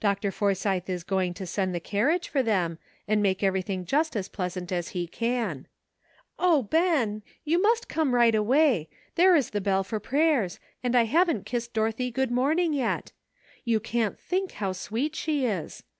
Dr. 0.00 0.32
Forsythe 0.32 0.90
is 0.90 1.04
going 1.04 1.34
to 1.34 1.46
send 1.46 1.72
the 1.72 1.78
carriage 1.78 2.26
for 2.28 2.42
them, 2.42 2.80
and 3.06 3.22
make 3.22 3.44
everything 3.44 3.84
just 3.84 4.16
as 4.16 4.28
pleasant 4.28 4.72
as 4.72 4.88
he 4.88 5.06
can." 5.06 5.68
O, 6.40 6.64
Ben! 6.64 7.22
you 7.44 7.62
must 7.62 7.88
come 7.88 8.12
right 8.12 8.34
away. 8.34 8.88
There 9.14 9.36
is 9.36 9.50
the 9.50 9.60
bell 9.60 9.84
for 9.84 10.00
prayers, 10.00 10.58
and 10.82 10.96
I 10.96 11.04
haven't 11.04 11.46
kissed 11.46 11.74
Dorothy 11.74 12.10
good 12.10 12.32
morning 12.32 12.72
yet. 12.72 13.12
You 13.64 13.78
can't 13.78 14.18
think 14.18 14.50
how 14.58 14.72
sweet 14.72 15.14
she 15.14 15.46
is. 15.46 15.84